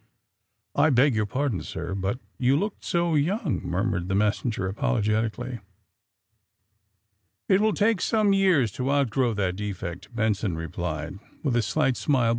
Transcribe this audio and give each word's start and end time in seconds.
*^I 0.75 0.91
beg 0.95 1.13
your 1.13 1.27
pardon, 1.27 1.61
sir, 1.61 1.93
but 1.93 2.17
you 2.39 2.57
looked 2.57 2.83
so 2.83 3.13
young," 3.13 3.61
murmured 3.63 4.07
the 4.07 4.15
messenger 4.15 4.67
apologetic 4.67 5.37
ally. 5.37 5.59
^^It 7.47 7.59
will 7.59 7.75
take 7.75 7.97
me 7.97 8.01
some 8.01 8.33
years 8.33 8.71
to 8.71 8.91
outgrow 8.91 9.35
that 9.35 9.55
defect," 9.57 10.11
Benson 10.15 10.55
replied, 10.55 11.19
with 11.43 11.55
a 11.55 11.61
slight 11.61 11.97
smile. 11.97 12.29